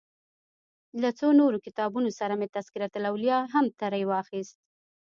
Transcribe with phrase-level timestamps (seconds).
[1.01, 4.57] له څو نورو کتابونو سره مې تذکرة الاولیا هم ترې واخیست.